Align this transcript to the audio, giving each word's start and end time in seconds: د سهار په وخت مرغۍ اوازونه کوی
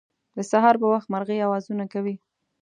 د 0.37 0.39
سهار 0.51 0.75
په 0.81 0.87
وخت 0.93 1.07
مرغۍ 1.13 1.39
اوازونه 1.41 1.83
کوی 1.93 2.15